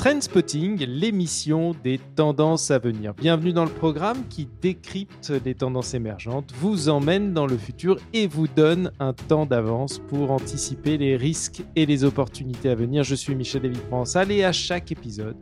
[0.00, 3.12] Trendspotting, l'émission des tendances à venir.
[3.12, 8.26] Bienvenue dans le programme qui décrypte les tendances émergentes, vous emmène dans le futur et
[8.26, 13.04] vous donne un temps d'avance pour anticiper les risques et les opportunités à venir.
[13.04, 15.36] Je suis Michel David Provençal et à chaque épisode,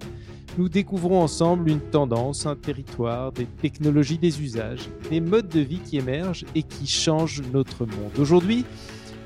[0.59, 5.79] nous découvrons ensemble une tendance, un territoire, des technologies, des usages, des modes de vie
[5.79, 8.11] qui émergent et qui changent notre monde.
[8.19, 8.65] Aujourd'hui,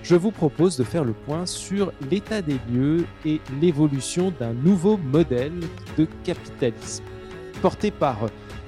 [0.03, 4.97] je vous propose de faire le point sur l'état des lieux et l'évolution d'un nouveau
[4.97, 5.61] modèle
[5.97, 7.05] de capitalisme,
[7.61, 8.19] porté par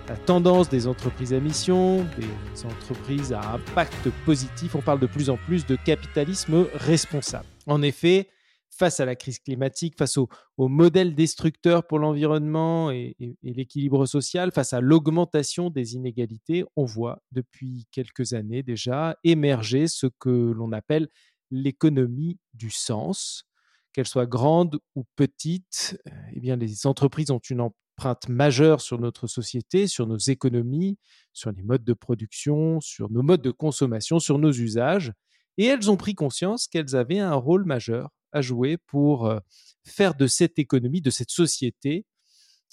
[0.09, 4.75] la tendance des entreprises à mission, des entreprises à impact positif.
[4.75, 7.47] On parle de plus en plus de capitalisme responsable.
[7.67, 8.29] En effet,
[8.71, 14.53] face à la crise climatique, face au, modèle destructeur pour l'environnement et, et l'équilibre social,
[14.53, 20.73] face à l'augmentation des inégalités, on voit depuis quelques années déjà émerger ce que l'on
[20.73, 21.09] appelle
[21.55, 23.45] l'économie du sens.
[23.93, 25.97] Qu'elle soit grande ou petite,
[26.33, 30.99] eh bien, les entreprises ont une empreinte majeure sur notre société, sur nos économies,
[31.33, 35.13] sur les modes de production, sur nos modes de consommation, sur nos usages.
[35.59, 39.39] Et elles ont pris conscience qu'elles avaient un rôle majeur à jouer pour euh,
[39.85, 42.05] faire de cette économie, de cette société,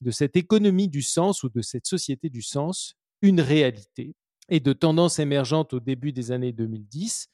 [0.02, 4.16] de cette économie du sens ou de cette société du sens une réalité.
[4.50, 7.28] Et de tendances émergentes au début des années 2010,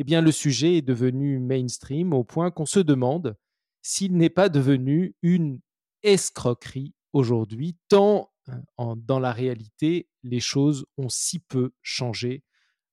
[0.00, 3.36] eh bien, le sujet est devenu mainstream au point qu'on se demande
[3.82, 5.60] s'il n'est pas devenu une
[6.02, 12.44] escroquerie aujourd'hui, tant euh, dans la réalité, les choses ont si peu changé,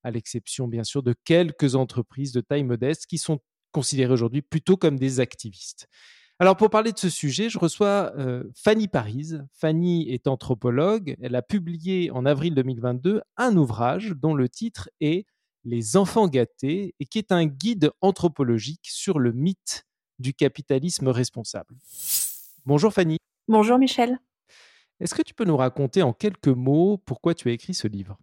[0.02, 3.38] à l'exception bien sûr de quelques entreprises de taille modeste qui sont
[3.72, 5.88] considérées aujourd'hui plutôt comme des activistes.
[6.38, 9.32] Alors pour parler de ce sujet, je reçois euh, Fanny Paris.
[9.54, 11.16] Fanny est anthropologue.
[11.22, 15.24] Elle a publié en avril 2022 un ouvrage dont le titre est
[15.70, 19.84] Les enfants gâtés et qui est un guide anthropologique sur le mythe
[20.18, 21.74] du capitalisme responsable.
[22.64, 23.18] Bonjour Fanny.
[23.48, 24.18] Bonjour Michel.
[24.98, 28.16] Est-ce que tu peux nous raconter en quelques mots pourquoi tu as écrit ce livre?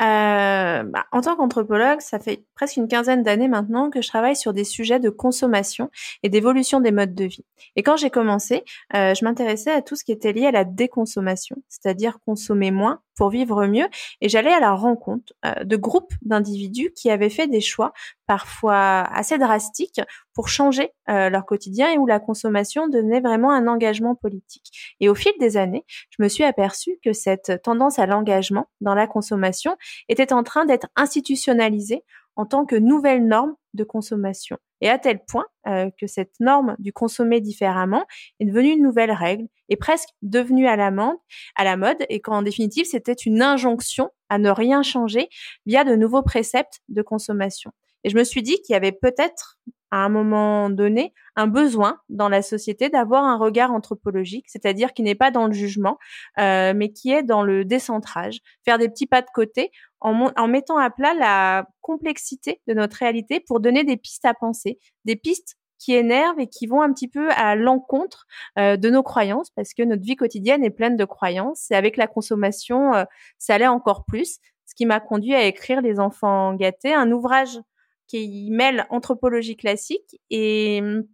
[0.00, 4.36] Euh, bah, en tant qu'anthropologue, ça fait presque une quinzaine d'années maintenant que je travaille
[4.36, 5.90] sur des sujets de consommation
[6.22, 7.44] et d'évolution des modes de vie.
[7.76, 10.64] Et quand j'ai commencé, euh, je m'intéressais à tout ce qui était lié à la
[10.64, 13.86] déconsommation, c'est-à-dire consommer moins pour vivre mieux.
[14.20, 17.92] Et j'allais à la rencontre euh, de groupes d'individus qui avaient fait des choix
[18.26, 20.00] parfois assez drastiques
[20.34, 24.96] pour changer euh, leur quotidien et où la consommation devenait vraiment un engagement politique.
[25.00, 28.94] Et au fil des années, je me suis aperçue que cette tendance à l'engagement dans
[28.94, 29.76] la consommation
[30.08, 32.04] était en train d'être institutionnalisée
[32.36, 34.58] en tant que nouvelle norme de consommation.
[34.80, 38.04] Et à tel point euh, que cette norme du consommer différemment
[38.40, 41.16] est devenue une nouvelle règle et presque devenue à la, mode,
[41.54, 45.28] à la mode et qu'en définitive c'était une injonction à ne rien changer
[45.64, 47.72] via de nouveaux préceptes de consommation.
[48.04, 49.58] Et je me suis dit qu'il y avait peut-être
[49.90, 55.02] à un moment donné un besoin dans la société d'avoir un regard anthropologique, c'est-à-dire qui
[55.02, 55.98] n'est pas dans le jugement,
[56.38, 59.70] euh, mais qui est dans le décentrage, faire des petits pas de côté
[60.00, 64.34] en, en, mettant à plat la complexité de notre réalité pour donner des pistes à
[64.34, 68.26] penser, des pistes qui énervent et qui vont un petit peu à l'encontre
[68.58, 71.96] euh, de nos croyances, parce que notre vie quotidienne est pleine de croyances, et avec
[71.96, 73.04] la consommation, euh,
[73.38, 77.60] ça allait encore plus, ce qui m'a conduit à écrire Les enfants gâtés, un ouvrage
[78.08, 81.04] qui mêle anthropologie classique et hum,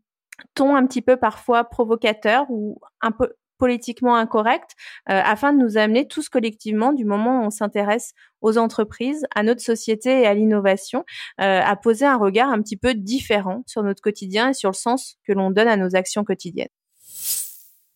[0.55, 4.71] ton un petit peu parfois provocateur ou un peu politiquement incorrect
[5.09, 9.45] euh, afin de nous amener tous collectivement du moment où on s'intéresse aux entreprises, à
[9.45, 11.05] notre société et à l'innovation,
[11.41, 14.75] euh, à poser un regard un petit peu différent sur notre quotidien et sur le
[14.75, 16.75] sens que l'on donne à nos actions quotidiennes.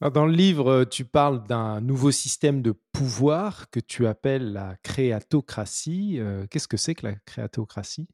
[0.00, 6.18] Dans le livre, tu parles d'un nouveau système de pouvoir que tu appelles la créatocratie.
[6.20, 8.06] Euh, qu'est-ce que c'est que la créatocratie?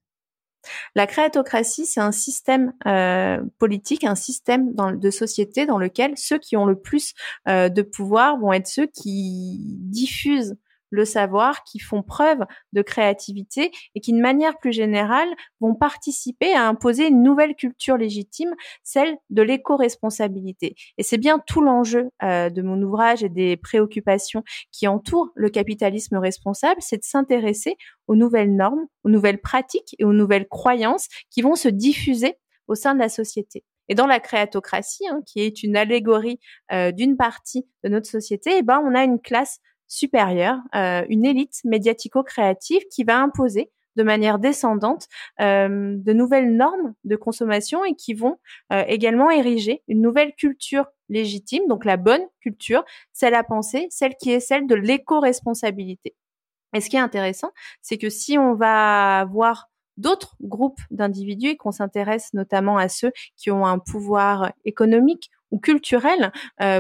[0.95, 6.57] La créatocratie, c'est un système euh, politique, un système de société dans lequel ceux qui
[6.57, 7.15] ont le plus
[7.49, 10.57] euh, de pouvoir vont être ceux qui diffusent
[10.93, 12.41] le savoir, qui font preuve
[12.73, 15.29] de créativité et qui, de manière plus générale,
[15.61, 20.77] vont participer à imposer une nouvelle culture légitime, celle de l'éco-responsabilité.
[20.99, 25.49] Et c'est bien tout l'enjeu euh, de mon ouvrage et des préoccupations qui entourent le
[25.49, 27.77] capitalisme responsable, c'est de s'intéresser
[28.07, 32.35] aux nouvelles normes, aux nouvelles pratiques et aux nouvelles croyances qui vont se diffuser
[32.69, 33.65] au sein de la société.
[33.89, 36.39] Et dans la créatocratie, hein, qui est une allégorie
[36.73, 39.59] euh, d'une partie de notre société, eh ben, on a une classe
[39.93, 45.07] supérieure, euh, une élite médiatico-créative qui va imposer de manière descendante
[45.43, 48.39] euh, de nouvelles normes de consommation et qui vont
[48.73, 54.15] euh, également ériger une nouvelle culture légitime, donc la bonne culture, celle à penser, celle
[54.17, 56.17] qui est celle de l'éco-responsabilité.
[56.75, 57.51] Et ce qui est intéressant,
[57.83, 59.69] c'est que si on va voir
[59.99, 65.59] d'autres groupes d'individus et qu'on s'intéresse notamment à ceux qui ont un pouvoir économique ou
[65.59, 66.33] culturels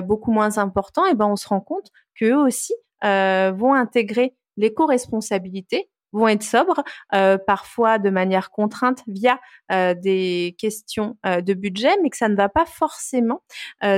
[0.02, 6.28] beaucoup moins importants, et ben on se rend compte qu'eux aussi vont intégrer l'éco-responsabilité vont
[6.28, 6.82] être sobres,
[7.14, 9.40] euh, parfois de manière contrainte via
[9.72, 13.42] euh, des questions euh, de budget, mais que ça ne va pas forcément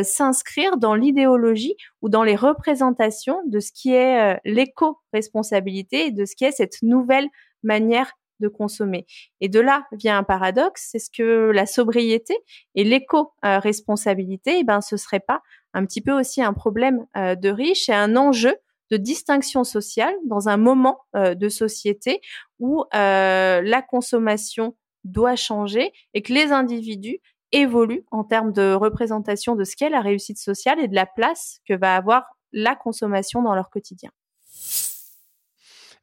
[0.03, 6.35] s'inscrire dans l'idéologie ou dans les représentations de ce qui est l'éco-responsabilité et de ce
[6.37, 7.29] qui est cette nouvelle
[7.63, 9.07] manière de consommer.
[9.41, 12.37] Et de là vient un paradoxe, c'est ce que la sobriété
[12.75, 15.43] et l'éco-responsabilité, eh ben, ce serait pas
[15.75, 18.57] un petit peu aussi un problème de riche et un enjeu
[18.91, 22.21] de distinction sociale dans un moment euh, de société
[22.59, 27.21] où euh, la consommation doit changer et que les individus
[27.53, 31.61] évoluent en termes de représentation de ce qu'est la réussite sociale et de la place
[31.69, 34.11] que va avoir la consommation dans leur quotidien.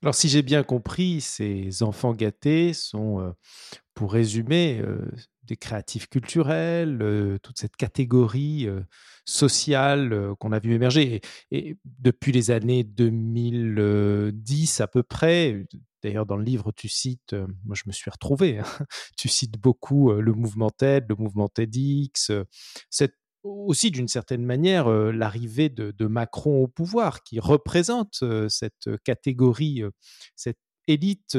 [0.02, 3.32] Alors si j'ai bien compris, ces enfants gâtés sont, euh,
[3.94, 4.82] pour résumer,
[5.58, 8.68] créatifs culturels, toute cette catégorie
[9.26, 11.22] sociale qu'on a vu émerger.
[11.52, 15.66] Et, depuis les années 2010 à peu près,
[16.04, 18.66] d'ailleurs dans le livre tu cites, moi je me suis retrouvé, hein,
[19.18, 22.32] tu cites beaucoup le mouvement TED, le mouvement TEDx,
[22.90, 29.84] cette aussi d'une certaine manière l'arrivée de, Macron au pouvoir qui représente cette catégorie,
[30.36, 31.38] cette élite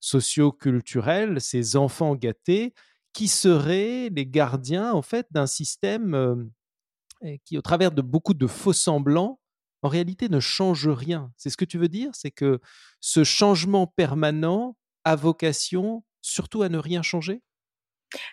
[0.00, 2.74] socio-culturelle, ces enfants gâtés
[3.12, 6.50] qui seraient les gardiens en fait d'un système
[7.44, 9.40] qui, au travers de beaucoup de faux semblants,
[9.82, 11.32] en réalité ne change rien.
[11.36, 12.10] C'est ce que tu veux dire?
[12.14, 12.60] C'est que
[13.00, 17.42] ce changement permanent a vocation surtout à ne rien changer?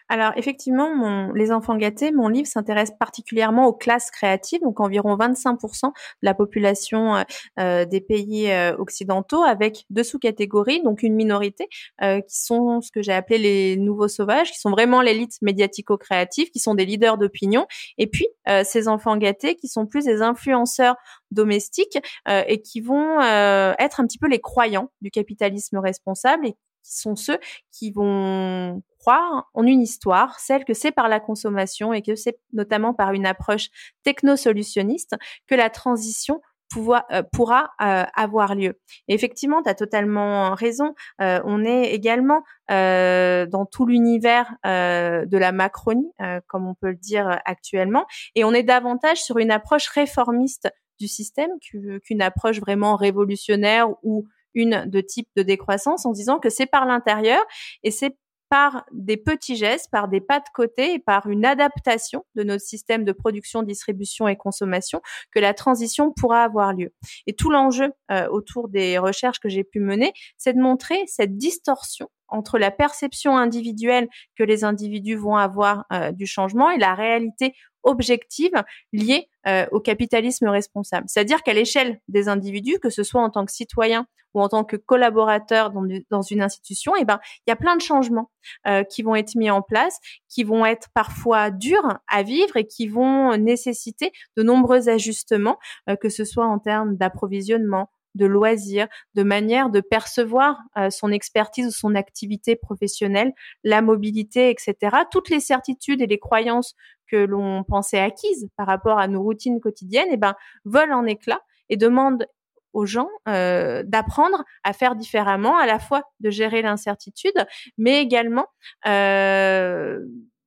[0.07, 5.87] Alors effectivement, Les enfants gâtés, mon livre s'intéresse particulièrement aux classes créatives, donc environ 25%
[5.87, 5.91] de
[6.21, 7.23] la population euh,
[7.59, 11.67] euh, des pays euh, occidentaux, avec deux sous-catégories, donc une minorité
[11.99, 16.59] qui sont ce que j'ai appelé les nouveaux sauvages, qui sont vraiment l'élite médiatico-créative, qui
[16.59, 17.67] sont des leaders d'opinion,
[17.97, 18.27] et puis
[18.63, 20.95] ces enfants gâtés qui sont plus des influenceurs
[21.31, 26.47] domestiques et qui vont être un petit peu les croyants du capitalisme responsable
[26.83, 27.39] qui sont ceux
[27.71, 32.39] qui vont croire en une histoire, celle que c'est par la consommation et que c'est
[32.53, 33.69] notamment par une approche
[34.03, 35.15] technosolutionniste
[35.47, 36.41] que la transition
[36.77, 38.79] euh, pourra euh, avoir lieu.
[39.07, 40.93] effectivement, tu as totalement raison.
[41.19, 46.11] Euh, on est également dans tout l'univers de la Macronie,
[46.45, 48.05] comme on peut le dire actuellement,
[48.35, 54.27] et on est davantage sur une approche réformiste du système qu'une approche vraiment révolutionnaire ou
[54.53, 57.41] une de type de décroissance en disant que c'est par l'intérieur
[57.83, 58.15] et c'est
[58.49, 62.63] par des petits gestes, par des pas de côté et par une adaptation de notre
[62.63, 65.01] système de production, distribution et consommation
[65.31, 66.91] que la transition pourra avoir lieu.
[67.27, 71.37] Et tout l'enjeu euh, autour des recherches que j'ai pu mener, c'est de montrer cette
[71.37, 74.07] distorsion entre la perception individuelle
[74.37, 77.53] que les individus vont avoir euh, du changement et la réalité
[77.83, 78.51] objective
[78.91, 81.05] liée euh, au capitalisme responsable.
[81.07, 84.63] C'est-à-dire qu'à l'échelle des individus, que ce soit en tant que citoyen ou en tant
[84.63, 88.31] que collaborateur dans, une institution, eh ben, il y a plein de changements
[88.67, 89.97] euh, qui vont être mis en place,
[90.27, 95.57] qui vont être parfois durs à vivre et qui vont nécessiter de nombreux ajustements,
[96.01, 101.67] que ce soit en termes d'approvisionnement, de loisirs, de manière de percevoir euh, son expertise
[101.67, 103.33] ou son activité professionnelle,
[103.63, 104.97] la mobilité, etc.
[105.11, 106.75] Toutes les certitudes et les croyances
[107.07, 111.42] que l'on pensait acquises par rapport à nos routines quotidiennes, eh ben, volent en éclats
[111.69, 112.25] et demandent
[112.73, 117.45] aux gens euh, d'apprendre à faire différemment, à la fois de gérer l'incertitude,
[117.78, 118.47] mais également
[118.88, 119.99] euh,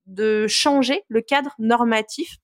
[0.05, 2.37] de changer le cadre normatif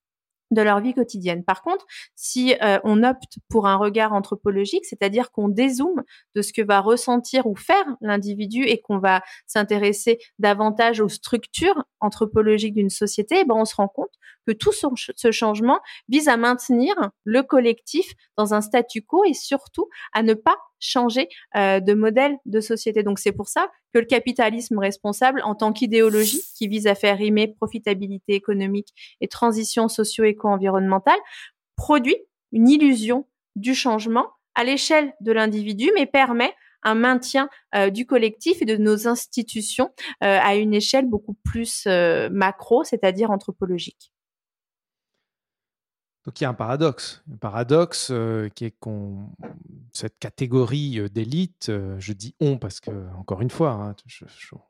[0.52, 1.44] de leur vie quotidienne.
[1.44, 6.04] Par contre, si euh, on opte pour un regard anthropologique, c'est-à-dire qu'on dézoome
[6.36, 11.84] de ce que va ressentir ou faire l'individu et qu'on va s'intéresser davantage aux structures
[12.00, 14.14] anthropologiques d'une société, eh ben on se rend compte
[14.50, 19.90] que tout ce changement vise à maintenir le collectif dans un statu quo et surtout
[20.12, 23.04] à ne pas changer euh, de modèle de société.
[23.04, 27.18] Donc c'est pour ça que le capitalisme responsable, en tant qu'idéologie qui vise à faire
[27.18, 28.90] rimer profitabilité économique
[29.22, 31.20] et transition socio-éco-environnementale,
[31.76, 32.18] produit
[32.52, 38.62] une illusion du changement à l'échelle de l'individu, mais permet un maintien euh, du collectif
[38.62, 39.92] et de nos institutions
[40.24, 41.86] euh, à une échelle beaucoup plus
[42.32, 44.12] macro, c'est-à-dire anthropologique.
[46.30, 49.32] Donc il y a un paradoxe, un paradoxe euh, qui est qu'on
[49.94, 53.96] cette catégorie euh, d'élite, euh, je dis on parce que encore une fois, hein,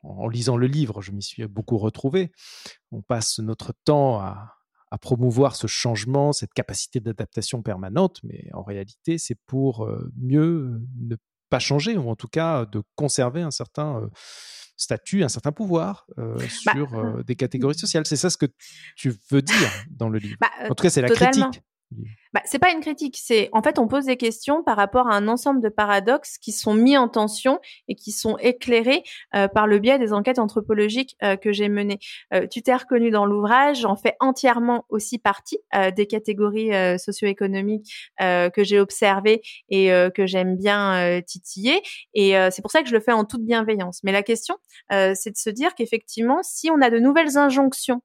[0.02, 2.32] en lisant le livre, je m'y suis beaucoup retrouvé.
[2.92, 4.56] On passe notre temps à,
[5.02, 9.86] promouvoir ce changement, cette capacité d'adaptation permanente, mais en réalité, c'est pour
[10.16, 11.16] mieux ne
[11.50, 14.08] pas changer ou en tout cas de conserver un certain
[14.80, 18.06] statut, un certain pouvoir bah, sur des catégories sociales.
[18.06, 18.46] C'est ça ce que
[18.96, 20.36] tu veux dire dans le livre.
[20.40, 21.62] Bah, en tout cas, c'est la critique.
[22.32, 25.16] Bah, c'est pas une critique, c'est en fait on pose des questions par rapport à
[25.16, 27.58] un ensemble de paradoxes qui sont mis en tension
[27.88, 29.02] et qui sont éclairés
[29.34, 31.98] euh, par le biais des enquêtes anthropologiques euh, que j'ai menées.
[32.32, 35.58] Euh, tu t'es reconnu dans l'ouvrage, j'en fais entièrement aussi partie
[35.96, 41.80] des catégories socio-économiques que j'ai observées et que j'aime bien titiller.
[42.14, 44.00] Et c'est pour ça que je le fais en toute bienveillance.
[44.04, 44.56] Mais la question,
[44.90, 48.02] c'est de se dire qu'effectivement, si on a de nouvelles injonctions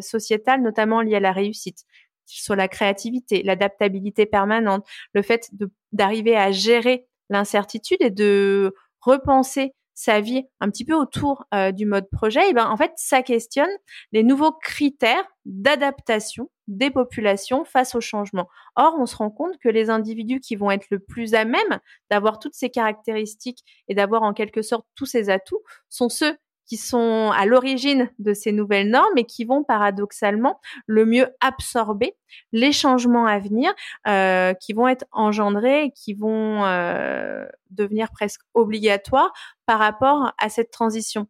[0.00, 1.84] sociétales, notamment liées à la réussite,
[2.26, 5.50] sur la créativité, l'adaptabilité permanente, le fait
[5.92, 11.86] d'arriver à gérer l'incertitude et de repenser sa vie un petit peu autour euh, du
[11.86, 13.70] mode projet, et ben en fait ça questionne
[14.12, 18.48] les nouveaux critères d'adaptation des populations face au changement.
[18.74, 21.80] Or, on se rend compte que les individus qui vont être le plus à même
[22.10, 26.36] d'avoir toutes ces caractéristiques et d'avoir en quelque sorte tous ces atouts sont ceux
[26.66, 32.16] qui sont à l'origine de ces nouvelles normes et qui vont paradoxalement le mieux absorber
[32.52, 33.72] les changements à venir
[34.08, 39.32] euh, qui vont être engendrés et qui vont euh, devenir presque obligatoires
[39.64, 41.26] par rapport à cette transition.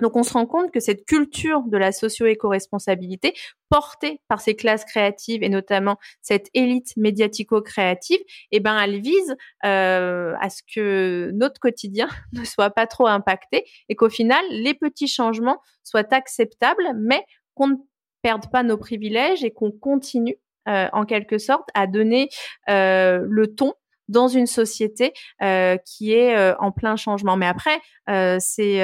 [0.00, 3.34] Donc on se rend compte que cette culture de la socio-éco-responsabilité,
[3.68, 8.20] portée par ces classes créatives et notamment cette élite médiatico-créative,
[8.52, 13.64] eh ben elle vise euh, à ce que notre quotidien ne soit pas trop impacté
[13.88, 17.24] et qu'au final les petits changements soient acceptables, mais
[17.54, 17.76] qu'on ne
[18.22, 20.36] perde pas nos privilèges et qu'on continue
[20.68, 22.28] euh, en quelque sorte à donner
[22.68, 23.74] euh, le ton
[24.08, 27.36] dans une société euh, qui est euh, en plein changement.
[27.36, 28.76] Mais après, euh, c'est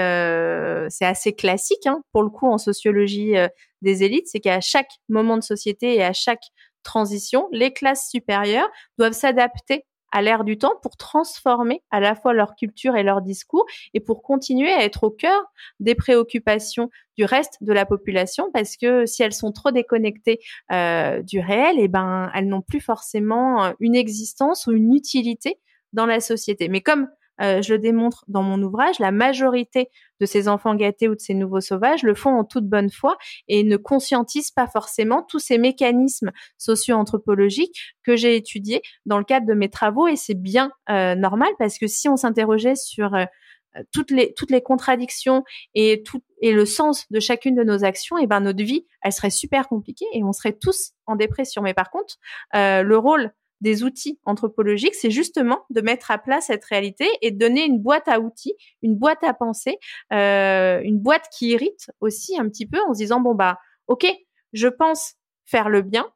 [0.91, 3.35] c'est assez classique hein, pour le coup en sociologie
[3.83, 6.43] des élites, c'est qu'à chaque moment de société et à chaque
[6.83, 12.33] transition, les classes supérieures doivent s'adapter à l'ère du temps pour transformer à la fois
[12.33, 15.43] leur culture et leur discours et pour continuer à être au cœur
[15.81, 20.39] des préoccupations du reste de la population parce que si elles sont trop déconnectées
[20.71, 25.59] euh, du réel, et eh ben elles n'ont plus forcément une existence ou une utilité
[25.93, 26.69] dans la société.
[26.69, 27.09] Mais comme
[27.41, 29.89] euh, je le démontre dans mon ouvrage, la majorité
[30.21, 33.17] de ces enfants gâtés ou de ces nouveaux sauvages le font en toute bonne foi
[33.49, 39.47] et ne conscientisent pas forcément tous ces mécanismes socio-anthropologiques que j'ai étudiés dans le cadre
[39.47, 43.25] de mes travaux et c'est bien euh, normal parce que si on s'interrogeait sur euh,
[43.91, 46.05] toutes les toutes les contradictions et
[46.43, 49.67] et le sens de chacune de nos actions, et ben notre vie, elle serait super
[49.67, 51.63] compliquée et on serait tous en dépression.
[51.63, 52.17] Mais par contre,
[52.53, 57.39] le rôle des outils anthropologiques, c'est justement de mettre à plat cette réalité et de
[57.39, 59.79] donner une boîte à outils, une boîte à penser,
[60.13, 64.07] euh, une boîte qui irrite aussi un petit peu en se disant bon bah ok,
[64.53, 65.15] je pense
[65.47, 66.07] faire le bien,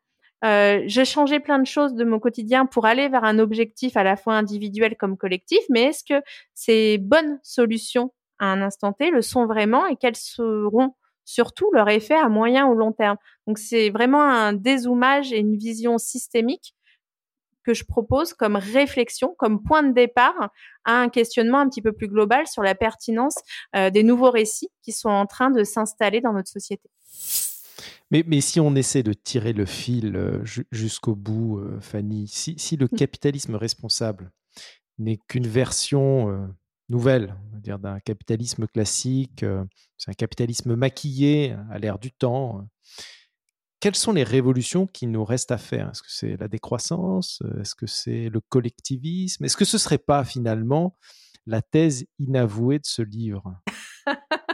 [0.44, 4.02] euh, j'ai changé plein de choses de mon quotidien pour aller vers un objectif à
[4.02, 6.22] la fois individuel comme collectif, mais est-ce que
[6.52, 11.88] ces bonnes solutions à un instant T le sont vraiment et quelles seront surtout leur
[11.88, 13.16] effet à moyen ou long terme?
[13.46, 16.74] Donc c'est vraiment un dézoomage et une vision systémique
[17.66, 20.50] que je propose comme réflexion, comme point de départ
[20.84, 23.34] à un questionnement un petit peu plus global sur la pertinence
[23.74, 26.88] euh, des nouveaux récits qui sont en train de s'installer dans notre société.
[28.12, 30.38] Mais, mais, si on essaie de tirer le fil euh,
[30.70, 32.96] jusqu'au bout, euh, Fanny, si, si, le mmh.
[32.96, 34.30] capitalisme responsable
[34.98, 36.48] n'est qu'une version
[36.88, 39.44] nouvelle, dire d'un capitalisme classique,
[39.98, 42.66] c'est un capitalisme maquillé à l'ère du temps,
[43.80, 45.90] quelles sont les révolutions qui nous restent à faire?
[45.90, 47.42] Est-ce que c'est la décroissance?
[47.60, 49.44] Est-ce que c'est le collectivisme?
[49.44, 50.96] Est-ce que ce ne serait pas finalement
[51.46, 53.54] la thèse inavouée de ce livre?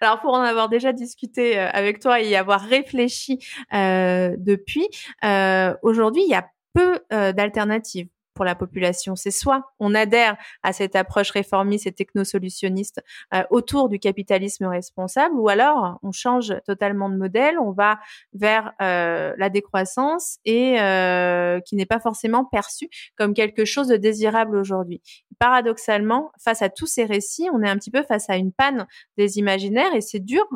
[0.00, 3.38] Alors pour en avoir déjà discuté euh, avec toi et y avoir réfléchi
[3.72, 4.88] euh, depuis,
[5.24, 9.16] euh, aujourd'hui il y a peu d'alternatives pour la population.
[9.16, 13.02] C'est soit on adhère à cette approche réformiste et technosolutionniste
[13.34, 17.98] euh, autour du capitalisme responsable, ou alors on change totalement de modèle, on va
[18.34, 23.96] vers euh, la décroissance et euh, qui n'est pas forcément perçue comme quelque chose de
[23.96, 25.02] désirable aujourd'hui.
[25.38, 28.86] Paradoxalement, face à tous ces récits, on est un petit peu face à une panne
[29.16, 30.46] des imaginaires et c'est dur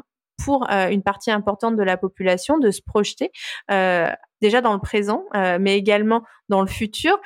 [0.45, 3.31] pour euh, une partie importante de la population de se projeter
[3.71, 7.21] euh, déjà dans le présent, euh, mais également dans le futur,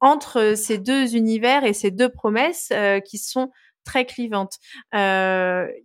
[0.00, 2.72] entre ces deux univers et ces deux promesses
[3.06, 3.50] qui sont
[3.84, 4.54] très clivantes.
[4.92, 4.98] Il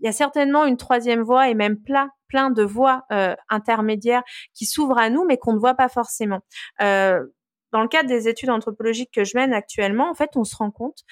[0.02, 3.06] y a certainement une troisième voie et même plein, plein de voies
[3.50, 4.24] intermédiaires
[4.56, 6.40] qui s'ouvrent à nous, mais qu'on ne voit pas forcément
[6.80, 10.72] dans le cadre des études anthropologiques que je mène actuellement, en fait, on se rend
[10.72, 11.04] compte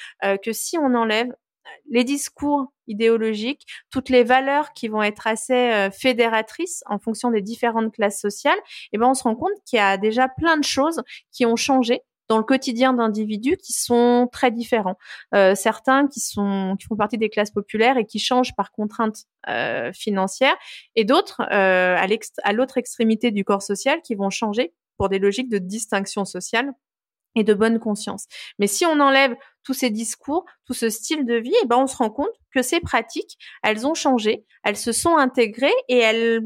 [0.44, 1.32] que si on enlève
[1.90, 7.42] les discours idéologiques, toutes les valeurs qui vont être assez euh, fédératrices en fonction des
[7.42, 8.60] différentes classes sociales,
[8.94, 11.56] eh ben on se rend compte qu'il y a déjà plein de choses qui ont
[11.56, 14.98] changé dans le quotidien d'individus qui sont très différents.
[15.34, 19.26] Euh, certains qui sont qui font partie des classes populaires et qui changent par contrainte
[19.48, 20.56] euh, financière,
[20.96, 21.96] et d'autres euh,
[22.44, 26.72] à l'autre extrémité du corps social qui vont changer pour des logiques de distinction sociale
[27.36, 28.26] et de bonne conscience.
[28.60, 31.88] Mais si on enlève tous ces discours, tout ce style de vie, eh ben on
[31.88, 36.42] se rend compte que ces pratiques, elles ont changé, elles se sont intégrées et elles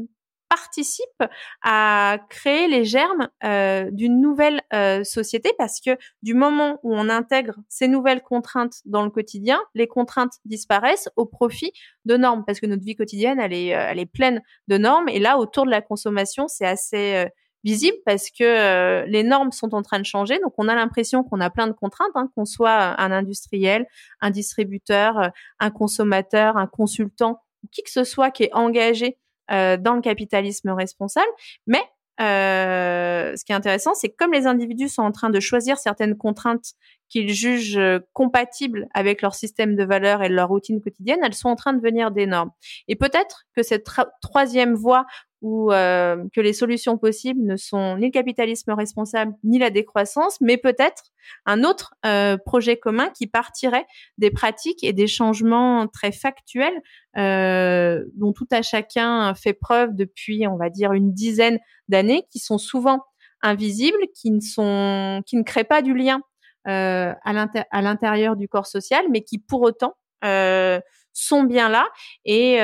[0.50, 1.22] participent
[1.62, 7.08] à créer les germes euh, d'une nouvelle euh, société parce que du moment où on
[7.08, 11.72] intègre ces nouvelles contraintes dans le quotidien, les contraintes disparaissent au profit
[12.04, 15.08] de normes parce que notre vie quotidienne elle est euh, elle est pleine de normes
[15.08, 17.26] et là autour de la consommation c'est assez
[17.64, 20.38] visible parce que euh, les normes sont en train de changer.
[20.40, 23.86] Donc, on a l'impression qu'on a plein de contraintes, hein, qu'on soit un industriel,
[24.20, 29.18] un distributeur, euh, un consommateur, un consultant, qui que ce soit qui est engagé
[29.50, 31.30] euh, dans le capitalisme responsable.
[31.66, 31.82] Mais
[32.18, 36.18] ce qui est intéressant, c'est que comme les individus sont en train de choisir certaines
[36.18, 36.74] contraintes
[37.08, 37.80] qu'ils jugent
[38.12, 41.78] compatibles avec leur système de valeurs et leur routine quotidienne, elles sont en train de
[41.78, 42.50] devenir des normes.
[42.88, 43.86] Et peut-être que cette
[44.20, 45.06] troisième voie
[45.42, 50.38] ou euh, que les solutions possibles ne sont ni le capitalisme responsable ni la décroissance,
[50.40, 51.04] mais peut-être
[51.46, 53.86] un autre euh, projet commun qui partirait
[54.18, 56.82] des pratiques et des changements très factuels
[57.16, 62.38] euh, dont tout à chacun fait preuve depuis, on va dire, une dizaine d'années, qui
[62.38, 63.02] sont souvent
[63.42, 66.20] invisibles, qui ne sont, qui ne créent pas du lien
[66.66, 71.88] à l'intérieur du corps social, mais qui pour autant sont bien là
[72.26, 72.58] et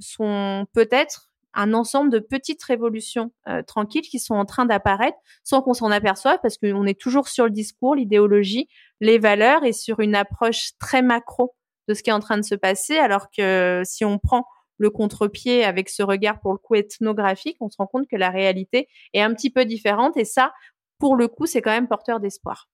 [0.00, 5.62] sont peut-être un ensemble de petites révolutions euh, tranquilles qui sont en train d'apparaître sans
[5.62, 8.68] qu'on s'en aperçoive parce qu'on est toujours sur le discours, l'idéologie,
[9.00, 11.54] les valeurs et sur une approche très macro
[11.88, 14.46] de ce qui est en train de se passer alors que si on prend
[14.78, 18.30] le contre-pied avec ce regard pour le coup ethnographique, on se rend compte que la
[18.30, 20.52] réalité est un petit peu différente et ça,
[20.98, 22.68] pour le coup, c'est quand même porteur d'espoir.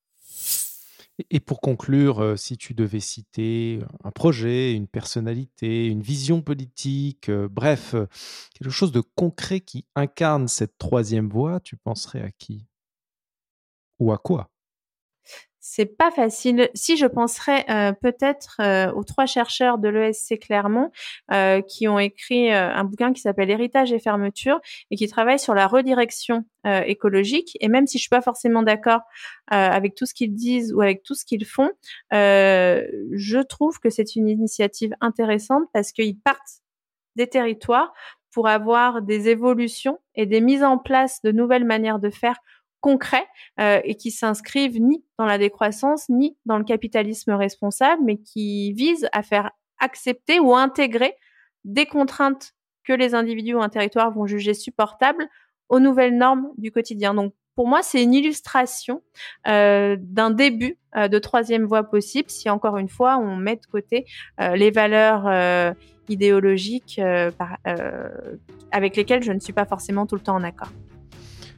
[1.30, 7.28] Et pour conclure, euh, si tu devais citer un projet, une personnalité, une vision politique,
[7.28, 8.06] euh, bref, euh,
[8.54, 12.66] quelque chose de concret qui incarne cette troisième voie, tu penserais à qui?
[14.00, 14.50] Ou à quoi?
[15.60, 16.70] C'est pas facile.
[16.74, 20.90] Si je penserais euh, peut-être euh, aux trois chercheurs de l'ESC Clermont
[21.32, 24.58] euh, qui ont écrit un bouquin qui s'appelle Héritage et fermeture
[24.90, 27.56] et qui travaillent sur la redirection écologique.
[27.60, 29.00] Et même si je suis pas forcément d'accord
[29.48, 31.70] avec tout ce qu'ils disent ou avec tout ce qu'ils font,
[32.10, 36.60] je trouve que c'est une initiative intéressante parce qu'ils partent
[37.16, 37.92] des territoires
[38.32, 42.36] pour avoir des évolutions et des mises en place de nouvelles manières de faire
[42.80, 43.26] concrets
[43.60, 48.72] euh, et qui s'inscrivent ni dans la décroissance ni dans le capitalisme responsable, mais qui
[48.72, 51.14] visent à faire accepter ou intégrer
[51.64, 52.52] des contraintes
[52.84, 55.28] que les individus ou un territoire vont juger supportables
[55.68, 57.14] aux nouvelles normes du quotidien.
[57.14, 59.02] Donc pour moi, c'est une illustration
[59.46, 63.66] euh, d'un début euh, de troisième voie possible si encore une fois on met de
[63.66, 64.06] côté
[64.38, 65.74] les valeurs
[66.08, 67.00] idéologiques
[68.72, 70.70] avec lesquelles je ne suis pas forcément tout le temps en accord.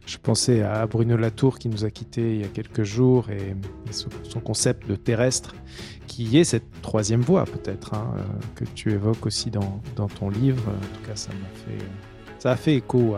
[0.07, 3.55] Je pensais à Bruno Latour qui nous a quittés il y a quelques jours et,
[3.91, 5.55] son concept de terrestre
[6.07, 8.23] qui est cette troisième voie peut-être hein, euh,
[8.55, 9.81] que tu évoques aussi dans,
[10.19, 10.62] ton livre.
[10.69, 11.85] En tout cas, ça m'a fait,
[12.38, 13.15] ça a fait écho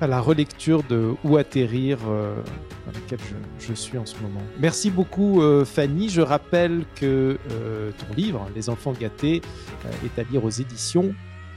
[0.00, 2.36] à, la relecture de Où atterrir euh,
[2.86, 3.18] dans laquelle
[3.58, 4.42] je, suis en ce moment.
[4.58, 6.08] Merci beaucoup euh, Fanny.
[6.08, 9.42] Je rappelle que ton livre Les enfants gâtés
[10.04, 11.14] est à lire aux éditions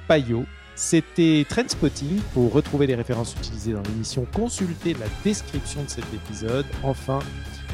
[0.08, 0.46] Payot
[0.80, 2.22] c'était Trendspotting.
[2.34, 6.66] Pour retrouver les références utilisées dans l'émission, consultez la description de cet épisode.
[6.84, 7.20] Enfin,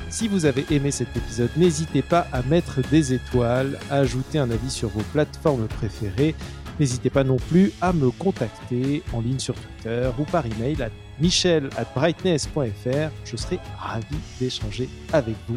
[0.10, 4.50] si vous avez aimé cet épisode, n'hésitez pas à mettre des étoiles, à ajouter un
[4.50, 6.36] avis sur vos plateformes préférées.
[6.80, 10.90] N'hésitez pas non plus à me contacter en ligne sur Twitter ou par email à
[11.22, 13.12] michel at brightness.fr.
[13.24, 15.56] Je serai ravi d'échanger avec vous.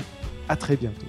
[0.48, 1.06] À très bientôt.